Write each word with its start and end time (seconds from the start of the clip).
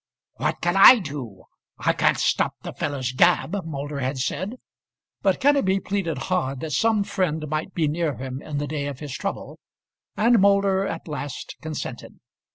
"What 0.37 0.61
can 0.61 0.75
I 0.75 0.97
do? 0.97 1.43
I 1.77 1.93
can't 1.93 2.17
stop 2.17 2.55
the 2.63 2.73
fellow's 2.73 3.11
gab," 3.11 3.55
Moulder 3.65 3.99
had 3.99 4.17
said. 4.17 4.55
But 5.21 5.39
Kenneby 5.39 5.81
pleaded 5.85 6.17
hard 6.17 6.59
that 6.61 6.71
some 6.71 7.03
friend 7.03 7.47
might 7.47 7.75
be 7.75 7.87
near 7.87 8.15
him 8.15 8.41
in 8.41 8.57
the 8.57 8.65
day 8.65 8.87
of 8.87 8.99
his 8.99 9.13
trouble, 9.13 9.59
and 10.17 10.39
Moulder 10.39 10.87
at 10.87 11.07
last 11.07 11.55
consented. 11.61 12.19